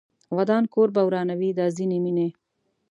ودان 0.37 0.63
کور 0.73 0.89
به 0.95 1.01
ورانوي 1.07 1.51
دا 1.59 1.65
ځینې 1.77 1.97
مینې 2.03 2.27